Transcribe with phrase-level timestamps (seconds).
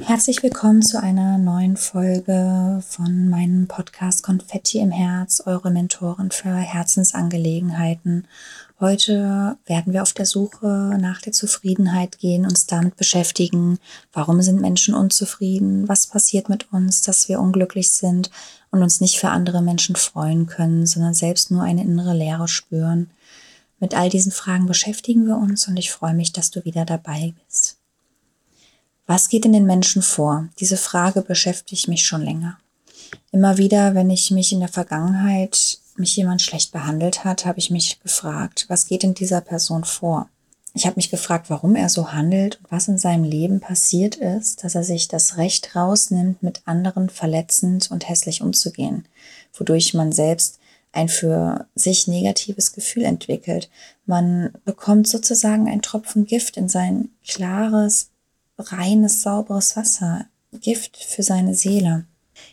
[0.00, 6.54] Herzlich willkommen zu einer neuen Folge von meinem Podcast Konfetti im Herz, eure Mentoren für
[6.54, 8.26] Herzensangelegenheiten.
[8.80, 13.78] Heute werden wir auf der Suche nach der Zufriedenheit gehen, uns damit beschäftigen,
[14.12, 18.30] warum sind Menschen unzufrieden, was passiert mit uns, dass wir unglücklich sind
[18.70, 23.10] und uns nicht für andere Menschen freuen können, sondern selbst nur eine innere Leere spüren.
[23.80, 27.34] Mit all diesen Fragen beschäftigen wir uns und ich freue mich, dass du wieder dabei
[27.46, 27.77] bist.
[29.08, 30.50] Was geht in den Menschen vor?
[30.60, 32.58] Diese Frage beschäftigt mich schon länger.
[33.32, 37.70] Immer wieder, wenn ich mich in der Vergangenheit, mich jemand schlecht behandelt hat, habe ich
[37.70, 40.28] mich gefragt, was geht in dieser Person vor?
[40.74, 44.62] Ich habe mich gefragt, warum er so handelt und was in seinem Leben passiert ist,
[44.62, 49.08] dass er sich das Recht rausnimmt, mit anderen verletzend und hässlich umzugehen,
[49.54, 50.58] wodurch man selbst
[50.92, 53.70] ein für sich negatives Gefühl entwickelt.
[54.04, 58.10] Man bekommt sozusagen ein Tropfen Gift in sein klares,
[58.58, 62.04] reines, sauberes Wasser, Gift für seine Seele.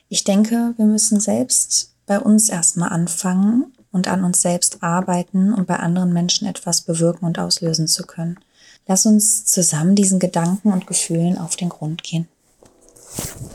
[0.09, 5.65] Ich denke, wir müssen selbst bei uns erstmal anfangen und an uns selbst arbeiten, um
[5.65, 8.37] bei anderen Menschen etwas bewirken und auslösen zu können.
[8.87, 12.27] Lass uns zusammen diesen Gedanken und Gefühlen auf den Grund gehen.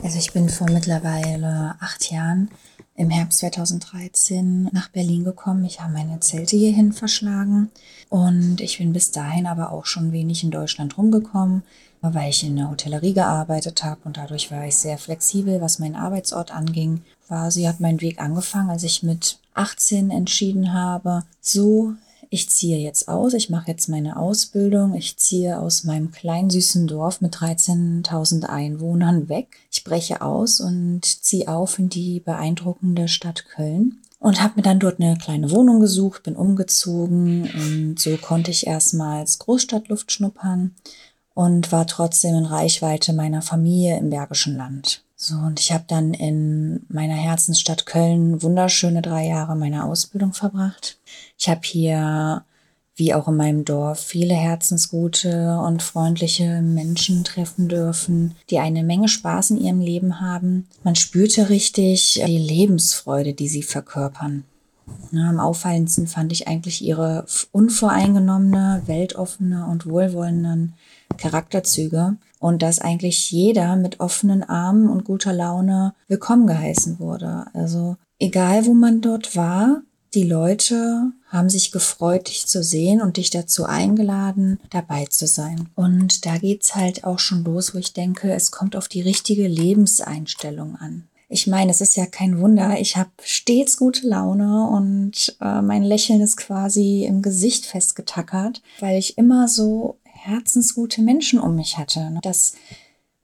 [0.03, 2.51] Also ich bin vor mittlerweile acht Jahren
[2.97, 5.65] im Herbst 2013 nach Berlin gekommen.
[5.65, 7.71] Ich habe meine Zelte hierhin verschlagen
[8.09, 11.63] und ich bin bis dahin aber auch schon wenig in Deutschland rumgekommen
[12.03, 15.97] weil ich in der Hotellerie gearbeitet habe und dadurch war ich sehr flexibel, was meinen
[15.97, 17.03] Arbeitsort anging.
[17.49, 21.93] Sie hat meinen Weg angefangen, als ich mit 18 entschieden habe, so,
[22.33, 26.87] ich ziehe jetzt aus, ich mache jetzt meine Ausbildung, ich ziehe aus meinem kleinen süßen
[26.87, 29.49] Dorf mit 13.000 Einwohnern weg.
[29.73, 34.79] Ich breche aus und ziehe auf in die beeindruckende Stadt Köln und habe mir dann
[34.79, 40.75] dort eine kleine Wohnung gesucht, bin umgezogen und so konnte ich erstmals Großstadtluft schnuppern
[41.41, 45.03] und war trotzdem in Reichweite meiner Familie im Bergischen Land.
[45.17, 50.99] So, und ich habe dann in meiner Herzensstadt Köln wunderschöne drei Jahre meiner Ausbildung verbracht.
[51.39, 52.45] Ich habe hier,
[52.95, 59.09] wie auch in meinem Dorf, viele herzensgute und freundliche Menschen treffen dürfen, die eine Menge
[59.09, 60.69] Spaß in ihrem Leben haben.
[60.85, 64.45] Man spürte richtig die Lebensfreude, die sie verkörpern.
[65.11, 70.75] Ja, am auffallendsten fand ich eigentlich ihre unvoreingenommene, weltoffene und wohlwollenden
[71.17, 77.47] Charakterzüge und dass eigentlich jeder mit offenen Armen und guter Laune willkommen geheißen wurde.
[77.53, 79.83] Also egal, wo man dort war,
[80.15, 85.69] die Leute haben sich gefreut, dich zu sehen und dich dazu eingeladen, dabei zu sein.
[85.77, 89.47] Und da geht's halt auch schon los, wo ich denke, es kommt auf die richtige
[89.47, 91.05] Lebenseinstellung an.
[91.33, 92.81] Ich meine, es ist ja kein Wunder.
[92.81, 98.99] Ich habe stets gute Laune und äh, mein Lächeln ist quasi im Gesicht festgetackert, weil
[98.99, 102.19] ich immer so herzensgute Menschen um mich hatte.
[102.23, 102.55] Das,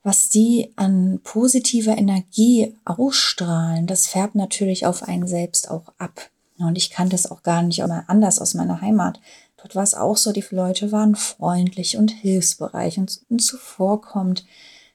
[0.02, 6.30] was die an positiver Energie ausstrahlen, das färbt natürlich auf einen selbst auch ab.
[6.58, 9.20] Und ich kannte es auch gar nicht anders aus meiner Heimat.
[9.58, 14.46] Dort war es auch so, die Leute waren freundlich und hilfsbereich und, und zuvorkommend.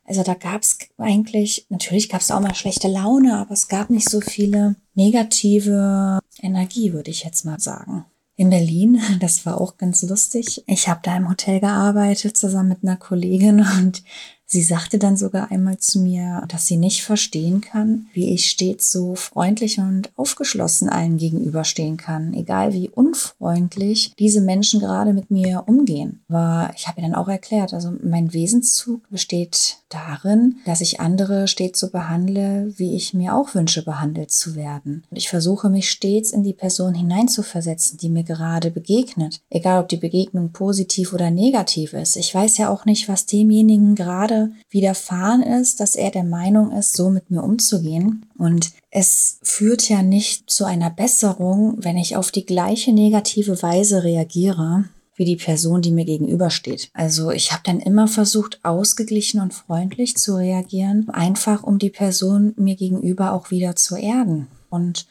[0.06, 3.90] Also da gab es eigentlich, natürlich gab es auch mal schlechte Laune, aber es gab
[3.90, 8.06] nicht so viele negative Energie, würde ich jetzt mal sagen
[8.36, 9.02] in Berlin.
[9.20, 10.64] Das war auch ganz lustig.
[10.68, 14.04] Ich habe da im Hotel gearbeitet zusammen mit einer Kollegin und
[14.52, 18.92] Sie sagte dann sogar einmal zu mir, dass sie nicht verstehen kann, wie ich stets
[18.92, 25.64] so freundlich und aufgeschlossen allen gegenüberstehen kann, egal wie unfreundlich diese Menschen gerade mit mir
[25.68, 26.20] umgehen.
[26.28, 31.48] Aber ich habe ihr dann auch erklärt, also mein Wesenszug besteht darin, dass ich andere
[31.48, 35.04] stets so behandle, wie ich mir auch wünsche, behandelt zu werden.
[35.10, 39.88] Und ich versuche mich stets in die Person hineinzuversetzen, die mir gerade begegnet, egal ob
[39.88, 42.18] die Begegnung positiv oder negativ ist.
[42.18, 46.96] Ich weiß ja auch nicht, was demjenigen gerade widerfahren ist, dass er der Meinung ist,
[46.96, 48.26] so mit mir umzugehen.
[48.38, 54.04] Und es führt ja nicht zu einer Besserung, wenn ich auf die gleiche negative Weise
[54.04, 54.86] reagiere
[55.16, 56.90] wie die Person, die mir gegenübersteht.
[56.94, 62.54] Also ich habe dann immer versucht, ausgeglichen und freundlich zu reagieren, einfach um die Person
[62.58, 64.48] mir gegenüber auch wieder zu erden.
[64.70, 65.06] Und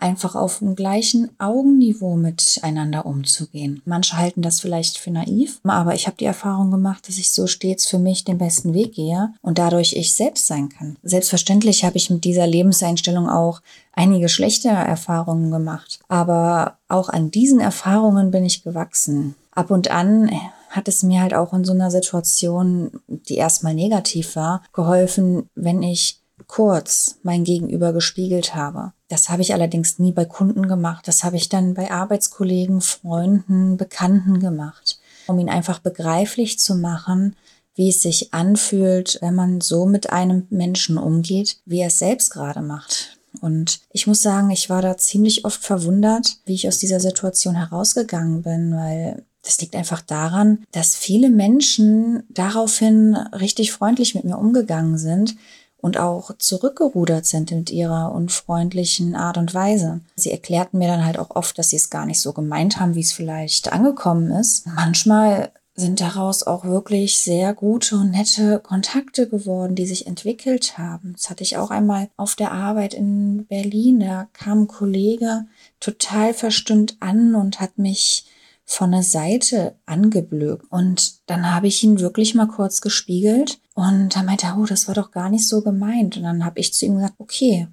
[0.00, 3.82] einfach auf dem gleichen Augenniveau miteinander umzugehen.
[3.84, 7.46] Manche halten das vielleicht für naiv, aber ich habe die Erfahrung gemacht, dass ich so
[7.46, 10.96] stets für mich den besten Weg gehe und dadurch ich selbst sein kann.
[11.02, 13.60] Selbstverständlich habe ich mit dieser Lebenseinstellung auch
[13.92, 19.34] einige schlechte Erfahrungen gemacht, aber auch an diesen Erfahrungen bin ich gewachsen.
[19.52, 20.30] Ab und an
[20.70, 25.82] hat es mir halt auch in so einer Situation, die erstmal negativ war, geholfen, wenn
[25.82, 28.92] ich kurz mein Gegenüber gespiegelt habe.
[29.08, 31.08] Das habe ich allerdings nie bei Kunden gemacht.
[31.08, 37.36] Das habe ich dann bei Arbeitskollegen, Freunden, Bekannten gemacht, um ihn einfach begreiflich zu machen,
[37.74, 42.30] wie es sich anfühlt, wenn man so mit einem Menschen umgeht, wie er es selbst
[42.30, 43.18] gerade macht.
[43.40, 47.54] Und ich muss sagen, ich war da ziemlich oft verwundert, wie ich aus dieser Situation
[47.54, 54.36] herausgegangen bin, weil das liegt einfach daran, dass viele Menschen daraufhin richtig freundlich mit mir
[54.36, 55.36] umgegangen sind
[55.80, 60.00] und auch zurückgerudert sind mit ihrer unfreundlichen Art und Weise.
[60.16, 62.94] Sie erklärten mir dann halt auch oft, dass sie es gar nicht so gemeint haben,
[62.94, 64.66] wie es vielleicht angekommen ist.
[64.66, 65.50] Manchmal
[65.80, 71.14] sind daraus auch wirklich sehr gute und nette Kontakte geworden, die sich entwickelt haben.
[71.16, 74.00] Das hatte ich auch einmal auf der Arbeit in Berlin.
[74.00, 75.46] Da kam ein Kollege
[75.80, 78.26] total verstimmt an und hat mich
[78.70, 80.70] von der Seite angeblökt.
[80.70, 84.94] Und dann habe ich ihn wirklich mal kurz gespiegelt und er meinte, oh, das war
[84.94, 86.16] doch gar nicht so gemeint.
[86.16, 87.66] Und dann habe ich zu ihm gesagt, okay,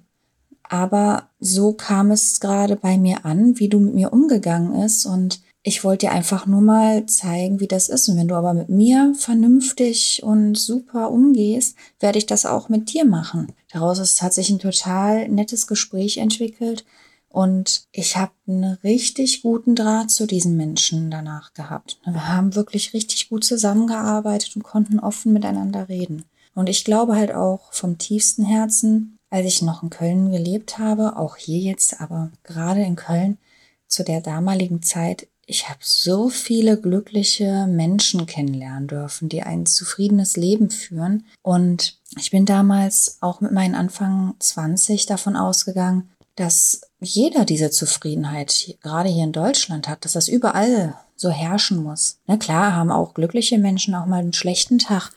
[0.64, 5.06] aber so kam es gerade bei mir an, wie du mit mir umgegangen ist.
[5.06, 8.08] Und ich wollte dir einfach nur mal zeigen, wie das ist.
[8.08, 12.92] Und wenn du aber mit mir vernünftig und super umgehst, werde ich das auch mit
[12.92, 13.52] dir machen.
[13.72, 16.84] Daraus ist, hat sich ein total nettes Gespräch entwickelt.
[17.28, 21.98] Und ich habe einen richtig guten Draht zu diesen Menschen danach gehabt.
[22.04, 26.24] Wir haben wirklich richtig gut zusammengearbeitet und konnten offen miteinander reden.
[26.54, 31.16] Und ich glaube halt auch vom tiefsten Herzen, als ich noch in Köln gelebt habe,
[31.16, 33.38] auch hier jetzt, aber gerade in Köln,
[33.86, 40.36] zu der damaligen Zeit, ich habe so viele glückliche Menschen kennenlernen dürfen, die ein zufriedenes
[40.36, 41.24] Leben führen.
[41.42, 48.76] Und ich bin damals auch mit meinen Anfang 20 davon ausgegangen, dass jeder diese Zufriedenheit
[48.80, 52.20] gerade hier in Deutschland hat, dass das überall so herrschen muss.
[52.26, 55.10] Na klar, haben auch glückliche Menschen auch mal einen schlechten Tag,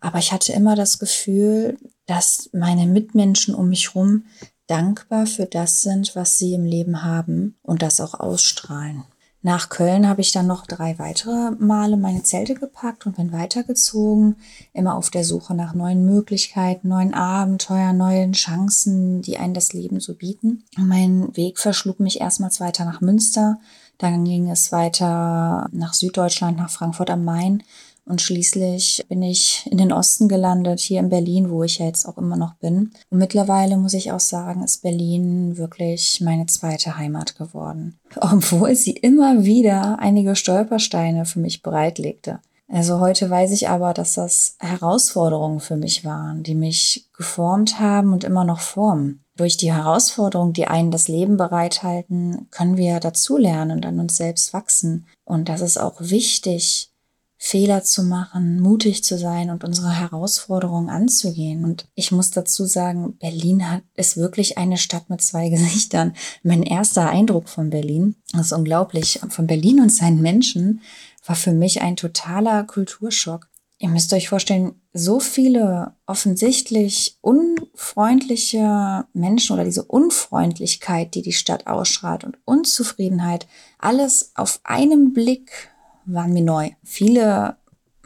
[0.00, 1.76] aber ich hatte immer das Gefühl,
[2.06, 4.24] dass meine Mitmenschen um mich herum
[4.66, 9.04] dankbar für das sind, was sie im Leben haben und das auch ausstrahlen.
[9.44, 14.36] Nach Köln habe ich dann noch drei weitere Male meine Zelte gepackt und bin weitergezogen,
[14.72, 20.00] immer auf der Suche nach neuen Möglichkeiten, neuen Abenteuern, neuen Chancen, die einen das Leben
[20.00, 20.64] so bieten.
[20.78, 23.58] Und mein Weg verschlug mich erstmals weiter nach Münster,
[23.98, 27.62] dann ging es weiter nach Süddeutschland, nach Frankfurt am Main
[28.06, 32.06] und schließlich bin ich in den Osten gelandet, hier in Berlin, wo ich ja jetzt
[32.06, 32.90] auch immer noch bin.
[33.10, 37.98] Und mittlerweile muss ich auch sagen, ist Berlin wirklich meine zweite Heimat geworden.
[38.20, 42.40] Obwohl sie immer wieder einige Stolpersteine für mich bereitlegte.
[42.68, 48.12] Also heute weiß ich aber, dass das Herausforderungen für mich waren, die mich geformt haben
[48.12, 49.20] und immer noch formen.
[49.36, 54.52] Durch die Herausforderungen, die einen das Leben bereithalten, können wir dazulernen und an uns selbst
[54.52, 55.06] wachsen.
[55.24, 56.90] Und das ist auch wichtig,
[57.46, 61.66] Fehler zu machen, mutig zu sein und unsere Herausforderungen anzugehen.
[61.66, 66.14] Und ich muss dazu sagen, Berlin hat, ist wirklich eine Stadt mit zwei Gesichtern.
[66.42, 70.80] Mein erster Eindruck von Berlin, das ist unglaublich, von Berlin und seinen Menschen
[71.26, 73.46] war für mich ein totaler Kulturschock.
[73.78, 81.66] Ihr müsst euch vorstellen, so viele offensichtlich unfreundliche Menschen oder diese Unfreundlichkeit, die die Stadt
[81.66, 83.46] ausstrahlt und Unzufriedenheit,
[83.78, 85.73] alles auf einem Blick
[86.06, 86.70] waren mir neu.
[86.82, 87.56] Viele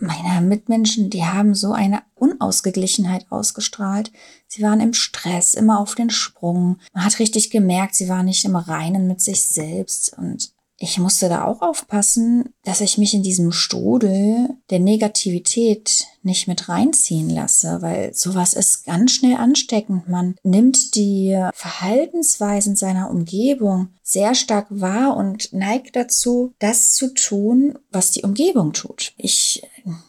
[0.00, 4.12] meiner Mitmenschen, die haben so eine Unausgeglichenheit ausgestrahlt.
[4.46, 6.78] Sie waren im Stress, immer auf den Sprung.
[6.92, 11.28] Man hat richtig gemerkt, sie waren nicht im Reinen mit sich selbst und ich musste
[11.28, 17.82] da auch aufpassen, dass ich mich in diesem Strudel der Negativität nicht mit reinziehen lasse,
[17.82, 20.08] weil sowas ist ganz schnell ansteckend.
[20.08, 27.78] Man nimmt die Verhaltensweisen seiner Umgebung sehr stark wahr und neigt dazu, das zu tun,
[27.92, 29.12] was die Umgebung tut.
[29.18, 29.62] Ich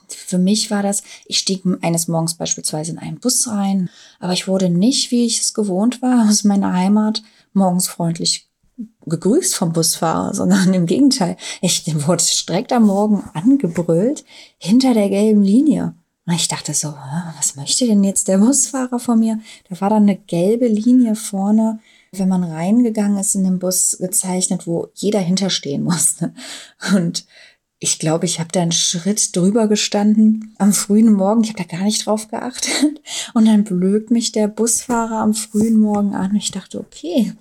[0.08, 3.90] für mich war das, ich stieg eines Morgens beispielsweise in einen Bus rein,
[4.22, 8.48] aber ich wurde nicht, wie ich es gewohnt war, aus meiner Heimat morgens freundlich
[9.06, 11.36] gegrüßt vom Busfahrer, sondern im Gegenteil.
[11.62, 14.24] Ich wurde direkt am Morgen angebrüllt
[14.58, 15.94] hinter der gelben Linie.
[16.26, 16.94] Und ich dachte so,
[17.38, 19.40] was möchte denn jetzt der Busfahrer von mir?
[19.70, 21.80] Da war dann eine gelbe Linie vorne,
[22.12, 26.34] wenn man reingegangen ist in den Bus gezeichnet, wo jeder hinterstehen musste.
[26.96, 27.26] Und
[27.82, 31.44] ich glaube, ich habe da einen Schritt drüber gestanden am frühen Morgen.
[31.44, 33.02] Ich habe da gar nicht drauf geachtet.
[33.34, 36.36] Und dann blökt mich der Busfahrer am frühen Morgen an.
[36.36, 37.34] Ich dachte, okay,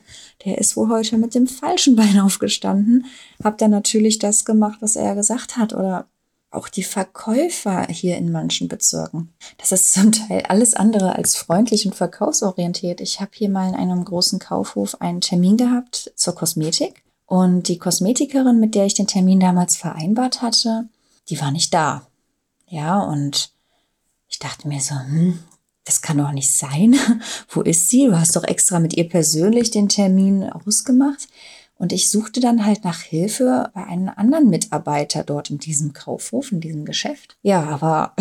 [0.44, 3.06] der ist wohl heute mit dem falschen Bein aufgestanden.
[3.42, 5.72] Hab dann natürlich das gemacht, was er gesagt hat.
[5.72, 6.08] Oder
[6.50, 9.32] auch die Verkäufer hier in manchen Bezirken.
[9.58, 13.00] Das ist zum Teil alles andere als freundlich und verkaufsorientiert.
[13.00, 17.78] Ich habe hier mal in einem großen Kaufhof einen Termin gehabt zur Kosmetik und die
[17.78, 20.88] Kosmetikerin, mit der ich den Termin damals vereinbart hatte,
[21.28, 22.06] die war nicht da.
[22.66, 23.50] Ja, und
[24.28, 25.38] ich dachte mir so, hm,
[25.84, 26.96] das kann doch nicht sein.
[27.50, 28.06] Wo ist sie?
[28.06, 31.28] Du hast doch extra mit ihr persönlich den Termin ausgemacht.
[31.78, 36.50] Und ich suchte dann halt nach Hilfe bei einem anderen Mitarbeiter dort in diesem Kaufhof,
[36.50, 37.36] in diesem Geschäft.
[37.42, 38.14] Ja, aber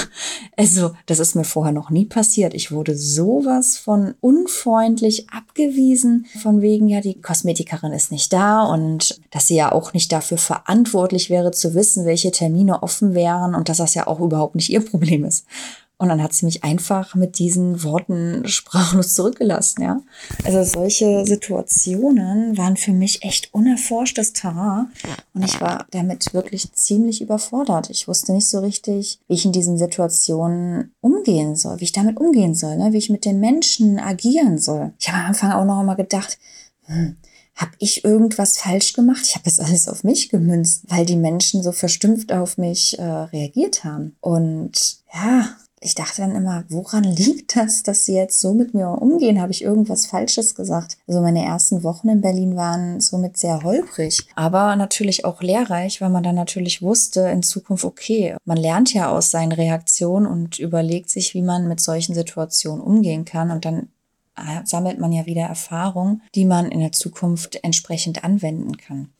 [0.56, 2.54] also das ist mir vorher noch nie passiert.
[2.54, 9.20] Ich wurde sowas von unfreundlich abgewiesen, von wegen, ja, die Kosmetikerin ist nicht da und
[9.30, 13.68] dass sie ja auch nicht dafür verantwortlich wäre zu wissen, welche Termine offen wären und
[13.68, 15.44] dass das ja auch überhaupt nicht ihr Problem ist.
[16.02, 20.00] Und dann hat sie mich einfach mit diesen Worten sprachlos zurückgelassen, ja.
[20.44, 24.88] Also solche Situationen waren für mich echt unerforschtes Terrain.
[25.32, 27.88] Und ich war damit wirklich ziemlich überfordert.
[27.88, 32.16] Ich wusste nicht so richtig, wie ich in diesen Situationen umgehen soll, wie ich damit
[32.16, 32.92] umgehen soll, ne?
[32.92, 34.92] wie ich mit den Menschen agieren soll.
[34.98, 36.36] Ich habe am Anfang auch noch einmal gedacht,
[36.86, 37.14] hm,
[37.54, 39.22] habe ich irgendwas falsch gemacht?
[39.24, 43.04] Ich habe das alles auf mich gemünzt, weil die Menschen so verstümpft auf mich äh,
[43.04, 44.16] reagiert haben.
[44.20, 48.88] Und ja, ich dachte dann immer, woran liegt das, dass sie jetzt so mit mir
[48.88, 49.40] umgehen?
[49.40, 50.96] Habe ich irgendwas Falsches gesagt?
[51.06, 56.10] Also meine ersten Wochen in Berlin waren somit sehr holprig, aber natürlich auch lehrreich, weil
[56.10, 61.10] man dann natürlich wusste in Zukunft, okay, man lernt ja aus seinen Reaktionen und überlegt
[61.10, 63.88] sich, wie man mit solchen Situationen umgehen kann und dann
[64.36, 69.12] äh, sammelt man ja wieder Erfahrung, die man in der Zukunft entsprechend anwenden kann.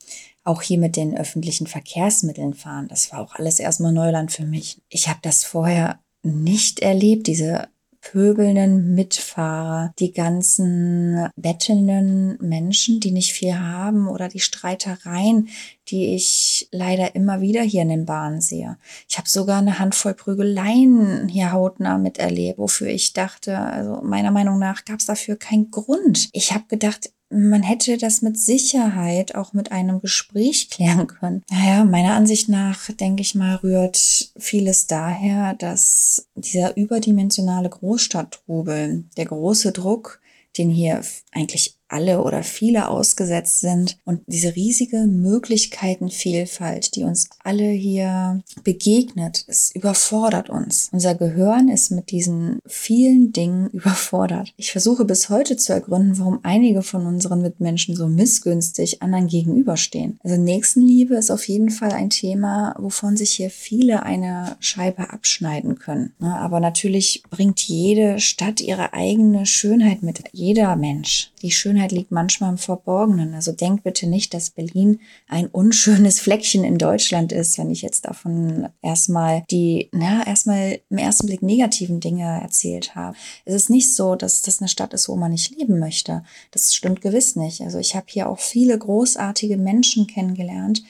[0.43, 4.81] Auch hier mit den öffentlichen Verkehrsmitteln fahren, das war auch alles erstmal Neuland für mich.
[4.89, 7.67] Ich habe das vorher nicht erlebt, diese
[8.03, 15.47] pöbelnden Mitfahrer, die ganzen bettelnden Menschen, die nicht viel haben oder die Streitereien,
[15.87, 18.77] die ich leider immer wieder hier in den Bahnen sehe.
[19.09, 24.59] Ich habe sogar eine Handvoll Prügeleien hier hautnah miterlebt, wofür ich dachte, also meiner Meinung
[24.59, 26.29] nach gab es dafür keinen Grund.
[26.33, 31.43] Ich habe gedacht, man hätte das mit Sicherheit auch mit einem Gespräch klären können.
[31.49, 39.25] Naja, meiner Ansicht nach, denke ich mal, rührt vieles daher, dass dieser überdimensionale Großstadttrubel, der
[39.25, 40.19] große Druck,
[40.57, 43.97] den hier eigentlich alle oder viele ausgesetzt sind.
[44.03, 50.89] Und diese riesige Möglichkeitenvielfalt, die uns alle hier begegnet, es überfordert uns.
[50.91, 54.53] Unser Gehirn ist mit diesen vielen Dingen überfordert.
[54.57, 60.19] Ich versuche bis heute zu ergründen, warum einige von unseren Mitmenschen so missgünstig anderen gegenüberstehen.
[60.23, 65.77] Also Nächstenliebe ist auf jeden Fall ein Thema, wovon sich hier viele eine Scheibe abschneiden
[65.77, 66.13] können.
[66.19, 70.23] Aber natürlich bringt jede Stadt ihre eigene Schönheit mit.
[70.31, 71.31] Jeder Mensch.
[71.41, 73.33] Die Schönheit Schönheit liegt manchmal im Verborgenen.
[73.33, 78.05] Also denk bitte nicht, dass Berlin ein unschönes Fleckchen in Deutschland ist, wenn ich jetzt
[78.05, 83.17] davon erstmal die, na, erstmal im ersten Blick negativen Dinge erzählt habe.
[83.45, 86.23] Es ist nicht so, dass das eine Stadt ist, wo man nicht leben möchte.
[86.51, 87.61] Das stimmt gewiss nicht.
[87.61, 90.83] Also ich habe hier auch viele großartige Menschen kennengelernt,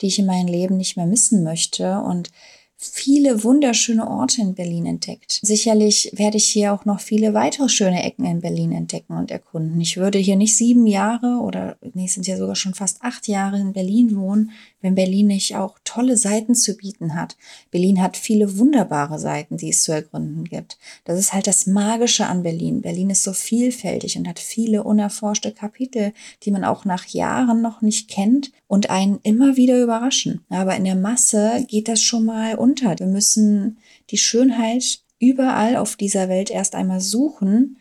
[0.00, 2.30] die ich in meinem Leben nicht mehr missen möchte und
[2.82, 5.38] viele wunderschöne Orte in Berlin entdeckt.
[5.42, 9.78] Sicherlich werde ich hier auch noch viele weitere schöne Ecken in Berlin entdecken und erkunden.
[9.82, 13.60] Ich würde hier nicht sieben Jahre oder nee, sind ja sogar schon fast acht Jahre
[13.60, 17.36] in Berlin wohnen, wenn Berlin nicht auch tolle Seiten zu bieten hat.
[17.70, 20.78] Berlin hat viele wunderbare Seiten, die es zu ergründen gibt.
[21.04, 22.80] Das ist halt das Magische an Berlin.
[22.80, 27.82] Berlin ist so vielfältig und hat viele unerforschte Kapitel, die man auch nach Jahren noch
[27.82, 30.44] nicht kennt und einen immer wieder überraschen.
[30.48, 32.98] Aber in der Masse geht das schon mal unter.
[32.98, 33.78] Wir müssen
[34.10, 37.76] die Schönheit überall auf dieser Welt erst einmal suchen,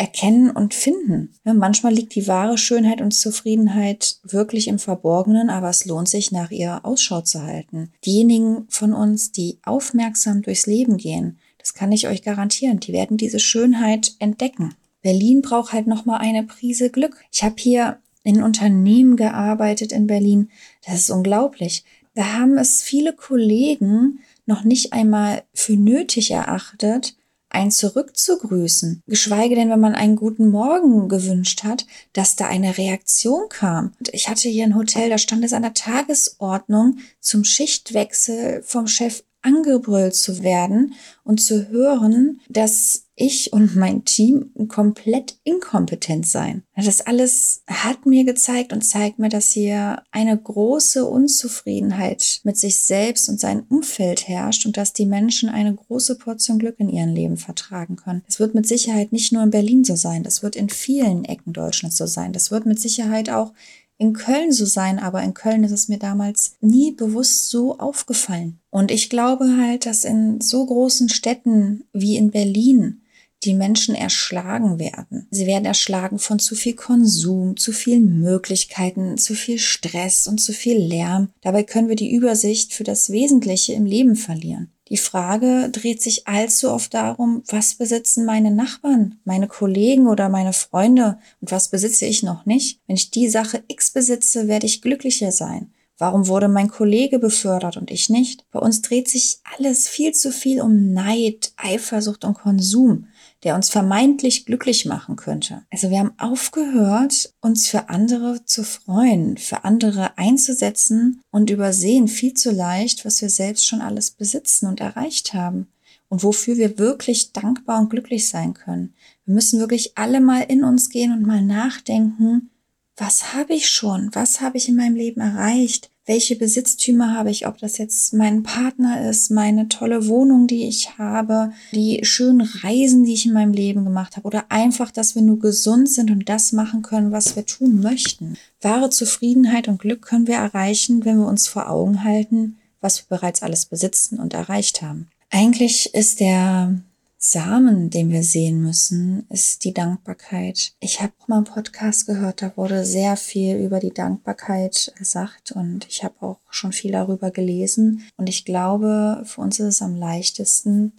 [0.00, 1.34] erkennen und finden.
[1.44, 6.32] Ja, manchmal liegt die wahre Schönheit und Zufriedenheit wirklich im Verborgenen, aber es lohnt sich,
[6.32, 7.92] nach ihr Ausschau zu halten.
[8.06, 13.18] Diejenigen von uns, die aufmerksam durchs Leben gehen, das kann ich euch garantieren, die werden
[13.18, 14.74] diese Schönheit entdecken.
[15.02, 17.22] Berlin braucht halt noch mal eine Prise Glück.
[17.30, 20.50] Ich habe hier in Unternehmen gearbeitet in Berlin.
[20.86, 21.84] Das ist unglaublich.
[22.14, 27.16] Da haben es viele Kollegen noch nicht einmal für nötig erachtet,
[27.50, 33.48] einen zurückzugrüßen, geschweige denn, wenn man einen guten Morgen gewünscht hat, dass da eine Reaktion
[33.48, 33.92] kam.
[33.98, 38.86] Und ich hatte hier ein Hotel, da stand es an der Tagesordnung, zum Schichtwechsel vom
[38.86, 46.62] Chef angebrüllt zu werden und zu hören, dass ich und mein Team komplett inkompetent sein.
[46.74, 52.82] Das alles hat mir gezeigt und zeigt mir, dass hier eine große Unzufriedenheit mit sich
[52.82, 57.14] selbst und seinem Umfeld herrscht und dass die Menschen eine große Portion Glück in ihrem
[57.14, 58.22] Leben vertragen können.
[58.26, 61.52] Es wird mit Sicherheit nicht nur in Berlin so sein, das wird in vielen Ecken
[61.52, 62.32] Deutschlands so sein.
[62.32, 63.52] Das wird mit Sicherheit auch
[64.00, 68.58] in Köln so sein, aber in Köln ist es mir damals nie bewusst so aufgefallen.
[68.70, 73.02] Und ich glaube halt, dass in so großen Städten wie in Berlin
[73.44, 75.26] die Menschen erschlagen werden.
[75.30, 80.52] Sie werden erschlagen von zu viel Konsum, zu vielen Möglichkeiten, zu viel Stress und zu
[80.52, 81.30] viel Lärm.
[81.40, 84.70] Dabei können wir die Übersicht für das Wesentliche im Leben verlieren.
[84.90, 90.52] Die Frage dreht sich allzu oft darum, was besitzen meine Nachbarn, meine Kollegen oder meine
[90.52, 92.80] Freunde und was besitze ich noch nicht?
[92.88, 95.72] Wenn ich die Sache X besitze, werde ich glücklicher sein.
[95.96, 98.46] Warum wurde mein Kollege befördert und ich nicht?
[98.50, 103.06] Bei uns dreht sich alles viel zu viel um Neid, Eifersucht und Konsum
[103.44, 105.62] der uns vermeintlich glücklich machen könnte.
[105.70, 112.34] Also wir haben aufgehört, uns für andere zu freuen, für andere einzusetzen und übersehen viel
[112.34, 115.68] zu leicht, was wir selbst schon alles besitzen und erreicht haben
[116.08, 118.94] und wofür wir wirklich dankbar und glücklich sein können.
[119.24, 122.50] Wir müssen wirklich alle mal in uns gehen und mal nachdenken,
[122.96, 124.10] was habe ich schon?
[124.12, 125.89] Was habe ich in meinem Leben erreicht?
[126.06, 130.98] Welche Besitztümer habe ich, ob das jetzt mein Partner ist, meine tolle Wohnung, die ich
[130.98, 135.22] habe, die schönen Reisen, die ich in meinem Leben gemacht habe oder einfach, dass wir
[135.22, 138.36] nur gesund sind und das machen können, was wir tun möchten.
[138.60, 143.16] Wahre Zufriedenheit und Glück können wir erreichen, wenn wir uns vor Augen halten, was wir
[143.16, 145.08] bereits alles besitzen und erreicht haben.
[145.30, 146.74] Eigentlich ist der
[147.22, 150.72] Samen, den wir sehen müssen, ist die Dankbarkeit.
[150.80, 155.86] Ich habe mal einen Podcast gehört, da wurde sehr viel über die Dankbarkeit gesagt und
[155.86, 158.08] ich habe auch schon viel darüber gelesen.
[158.16, 160.94] Und ich glaube, für uns ist es am leichtesten,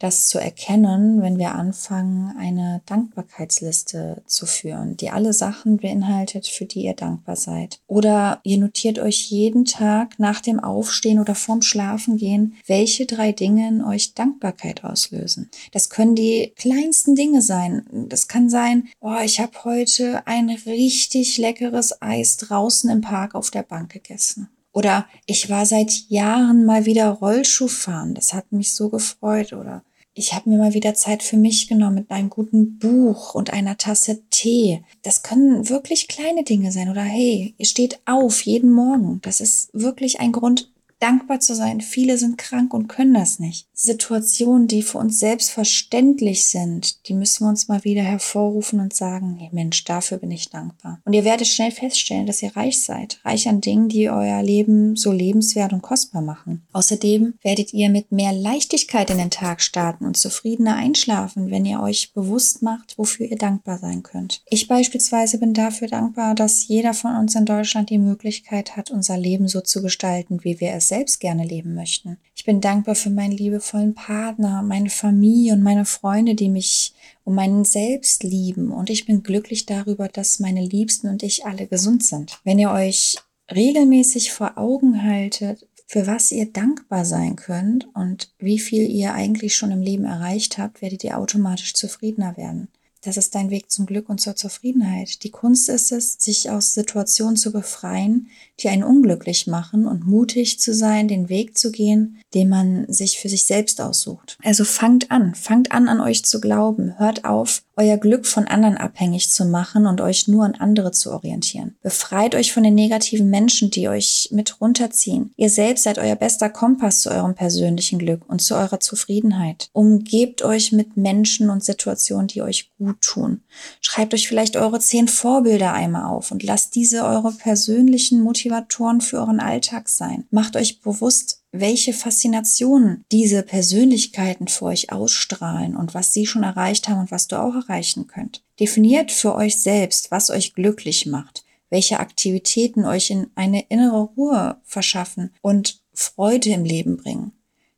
[0.00, 6.64] das zu erkennen, wenn wir anfangen, eine Dankbarkeitsliste zu führen, die alle Sachen beinhaltet, für
[6.64, 7.80] die ihr dankbar seid.
[7.86, 13.68] Oder ihr notiert euch jeden Tag nach dem Aufstehen oder vorm Schlafengehen, welche drei Dinge
[13.68, 15.50] in euch Dankbarkeit auslösen.
[15.72, 17.86] Das können die kleinsten Dinge sein.
[18.08, 23.50] Das kann sein, oh, ich habe heute ein richtig leckeres Eis draußen im Park auf
[23.50, 24.48] der Bank gegessen.
[24.72, 28.14] Oder ich war seit Jahren mal wieder Rollschuh fahren.
[28.14, 29.52] Das hat mich so gefreut.
[29.52, 29.82] Oder
[30.14, 33.76] ich habe mir mal wieder Zeit für mich genommen mit einem guten Buch und einer
[33.76, 34.82] Tasse Tee.
[35.02, 36.90] Das können wirklich kleine Dinge sein.
[36.90, 39.20] Oder hey, ihr steht auf jeden Morgen.
[39.22, 40.70] Das ist wirklich ein Grund,
[41.00, 41.80] dankbar zu sein.
[41.80, 43.66] Viele sind krank und können das nicht.
[43.72, 49.48] Situationen, die für uns selbstverständlich sind, die müssen wir uns mal wieder hervorrufen und sagen,
[49.52, 51.00] Mensch, dafür bin ich dankbar.
[51.04, 53.20] Und ihr werdet schnell feststellen, dass ihr reich seid.
[53.24, 56.66] Reich an Dingen, die euer Leben so lebenswert und kostbar machen.
[56.72, 61.80] Außerdem werdet ihr mit mehr Leichtigkeit in den Tag starten und zufriedener einschlafen, wenn ihr
[61.80, 64.42] euch bewusst macht, wofür ihr dankbar sein könnt.
[64.50, 69.16] Ich beispielsweise bin dafür dankbar, dass jeder von uns in Deutschland die Möglichkeit hat, unser
[69.16, 72.18] Leben so zu gestalten, wie wir es selbst gerne leben möchten.
[72.36, 76.92] Ich bin dankbar für meinen liebevollen Partner, meine Familie und meine Freunde, die mich
[77.24, 78.70] um meinen Selbst lieben.
[78.70, 82.38] Und ich bin glücklich darüber, dass meine Liebsten und ich alle gesund sind.
[82.44, 83.16] Wenn ihr euch
[83.50, 89.56] regelmäßig vor Augen haltet, für was ihr dankbar sein könnt und wie viel ihr eigentlich
[89.56, 92.68] schon im Leben erreicht habt, werdet ihr automatisch zufriedener werden.
[93.02, 95.24] Das ist dein Weg zum Glück und zur Zufriedenheit.
[95.24, 98.28] Die Kunst ist es, sich aus Situationen zu befreien,
[98.60, 103.18] die einen unglücklich machen und mutig zu sein, den Weg zu gehen, den man sich
[103.18, 104.36] für sich selbst aussucht.
[104.42, 108.76] Also fangt an, fangt an an euch zu glauben, hört auf, euer Glück von anderen
[108.76, 111.76] abhängig zu machen und euch nur an andere zu orientieren.
[111.82, 115.32] Befreit euch von den negativen Menschen, die euch mit runterziehen.
[115.36, 119.70] Ihr selbst seid euer bester Kompass zu eurem persönlichen Glück und zu eurer Zufriedenheit.
[119.72, 123.42] Umgebt euch mit Menschen und Situationen, die euch gut tun.
[123.80, 129.18] Schreibt euch vielleicht eure zehn Vorbilder einmal auf und lasst diese eure persönlichen Motivatoren für
[129.18, 130.26] euren Alltag sein.
[130.30, 136.88] Macht euch bewusst, welche Faszination diese Persönlichkeiten für euch ausstrahlen und was sie schon erreicht
[136.88, 138.42] haben und was du auch erreichen könnt.
[138.58, 144.58] Definiert für euch selbst, was euch glücklich macht, welche Aktivitäten euch in eine innere Ruhe
[144.64, 147.32] verschaffen und Freude im Leben bringen.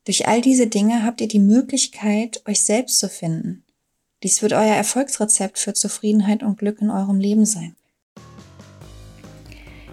[0.05, 3.62] Durch all diese Dinge habt ihr die Möglichkeit, euch selbst zu finden.
[4.23, 7.75] Dies wird euer Erfolgsrezept für Zufriedenheit und Glück in eurem Leben sein.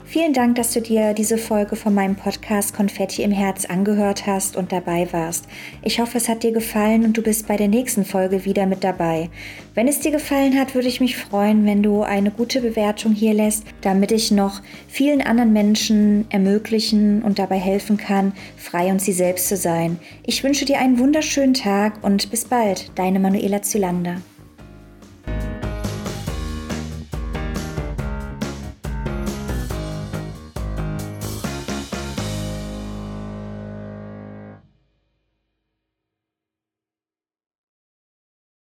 [0.10, 4.58] Vielen Dank, dass du dir diese Folge von meinem Podcast Konfetti im Herz angehört hast
[4.58, 5.46] und dabei warst.
[5.84, 8.84] Ich hoffe, es hat dir gefallen und du bist bei der nächsten Folge wieder mit
[8.84, 9.30] dabei.
[9.76, 13.36] Wenn es dir gefallen hat, würde ich mich freuen, wenn du eine gute Bewertung hier
[13.36, 19.14] lässt, damit ich noch vielen anderen Menschen ermöglichen und dabei helfen kann, frei und sie
[19.14, 20.00] selbst zu sein.
[20.26, 24.16] Ich wünsche dir einen wunderschönen Tag und bis bald, deine Manuela Zylander.